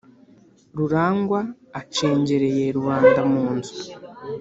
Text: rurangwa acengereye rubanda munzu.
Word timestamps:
rurangwa 0.77 1.39
acengereye 1.81 2.65
rubanda 2.77 3.21
munzu. 3.31 3.75